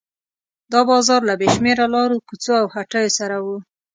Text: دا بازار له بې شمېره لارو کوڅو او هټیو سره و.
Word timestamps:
دا 0.71 0.79
بازار 0.89 1.21
له 1.29 1.33
بې 1.39 1.47
شمېره 1.55 1.85
لارو 1.93 2.23
کوڅو 2.27 2.53
او 2.61 2.67
هټیو 2.75 3.09
سره 3.19 3.37
و. 3.45 3.47